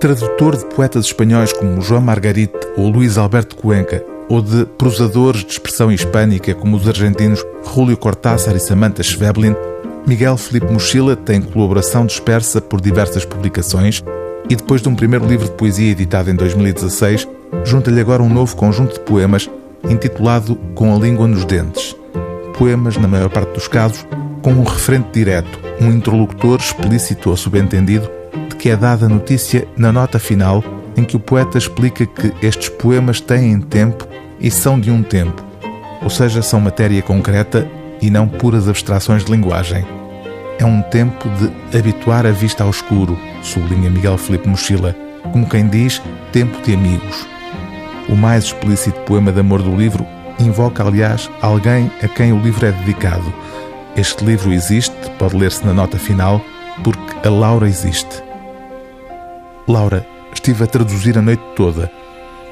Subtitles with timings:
[0.00, 5.52] tradutor de poetas espanhóis como João Margarite ou Luís Alberto Cuenca, ou de prosadores de
[5.52, 9.54] expressão hispânica como os argentinos Julio Cortázar e Samantha Schweblin,
[10.06, 14.02] Miguel Felipe Mochila tem colaboração dispersa por diversas publicações
[14.48, 17.26] e depois de um primeiro livro de poesia editado em 2016,
[17.64, 19.50] junta-lhe agora um novo conjunto de poemas
[19.88, 21.96] intitulado Com a Língua nos Dentes.
[22.58, 24.06] Poemas, na maior parte dos casos,
[24.42, 28.08] com um referente direto, um interlocutor explícito ou subentendido,
[28.66, 30.60] que é dada notícia na nota final
[30.96, 34.04] em que o poeta explica que estes poemas têm tempo
[34.40, 35.40] e são de um tempo,
[36.02, 37.64] ou seja, são matéria concreta
[38.02, 39.86] e não puras abstrações de linguagem.
[40.58, 44.96] É um tempo de habituar a vista ao escuro, sublinha Miguel Felipe Mochila,
[45.30, 46.02] como quem diz,
[46.32, 47.24] tempo de amigos.
[48.08, 50.04] O mais explícito poema de amor do livro
[50.40, 53.32] invoca, aliás, alguém a quem o livro é dedicado.
[53.96, 56.44] Este livro existe, pode ler-se na nota final,
[56.82, 58.25] porque a Laura existe.
[59.68, 61.90] Laura, estive a traduzir a noite toda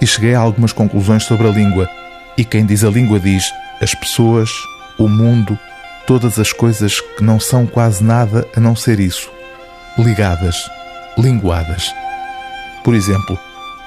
[0.00, 1.88] e cheguei a algumas conclusões sobre a língua.
[2.36, 3.44] E quem diz a língua diz
[3.80, 4.50] as pessoas,
[4.98, 5.58] o mundo,
[6.06, 9.30] todas as coisas que não são quase nada a não ser isso.
[9.96, 10.56] Ligadas,
[11.16, 11.94] linguadas.
[12.82, 13.38] Por exemplo,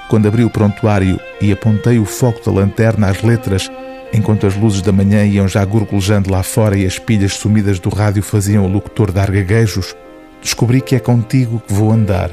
[0.08, 3.70] quando abri o prontuário e apontei o foco da lanterna às letras,
[4.12, 7.90] enquanto as luzes da manhã iam já gorgolejando lá fora e as pilhas sumidas do
[7.90, 9.94] rádio faziam o locutor dar gaguejos,
[10.42, 12.30] descobri que é contigo que vou andar,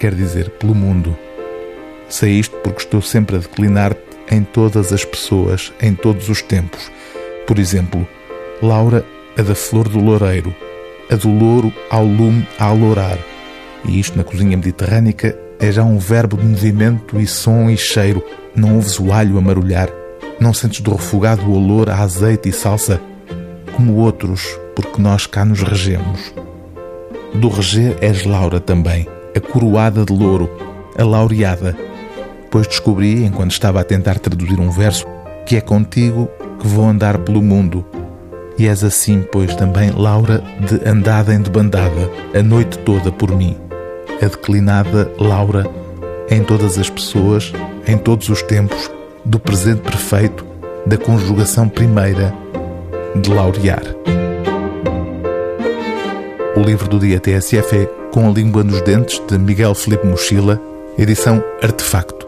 [0.00, 1.16] quer dizer, pelo mundo.
[2.08, 6.90] Sei isto porque estou sempre a declinar-te em todas as pessoas, em todos os tempos.
[7.46, 8.08] Por exemplo,
[8.62, 9.04] Laura,
[9.36, 10.54] a da flor do loureiro,
[11.10, 13.18] a do louro ao lume a alourar.
[13.84, 18.24] E isto na cozinha mediterrânica é já um verbo de movimento e som e cheiro.
[18.56, 19.90] Não ouves o alho a marulhar.
[20.40, 23.00] Não sentes do refogado o olor a azeite e salsa,
[23.76, 26.34] como outros, porque nós cá nos regemos.
[27.34, 30.50] Do reger és Laura também, a coroada de louro,
[30.98, 31.76] a laureada.
[32.50, 35.06] Pois descobri, enquanto estava a tentar traduzir um verso,
[35.46, 36.28] que é contigo
[36.60, 37.84] que vou andar pelo mundo.
[38.58, 43.56] E és assim, pois, também, Laura, de andada em debandada, a noite toda por mim
[44.22, 45.66] a declinada Laura
[46.30, 47.52] em todas as pessoas,
[47.86, 48.90] em todos os tempos,
[49.24, 50.44] do presente perfeito,
[50.86, 52.32] da conjugação primeira
[53.16, 53.82] de laurear.
[56.60, 60.60] O livro do dia TSF é Com a Língua nos Dentes, de Miguel Felipe Mochila,
[60.98, 62.19] edição Artefacto.